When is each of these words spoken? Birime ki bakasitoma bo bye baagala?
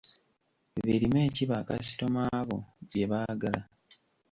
Birime 0.83 1.21
ki 1.35 1.43
bakasitoma 1.51 2.21
bo 2.47 2.57
bye 2.87 3.05
baagala? 3.11 3.61